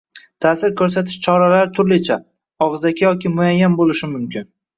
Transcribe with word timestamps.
Ta’sir 0.43 0.71
ko‘rsatish 0.79 1.17
choralari 1.27 1.69
turlicha– 1.75 2.17
og‘zaki 2.69 3.07
yoki 3.07 3.33
muayyan 3.37 3.79
bo‘lishi 3.83 4.13
mumkin. 4.17 4.51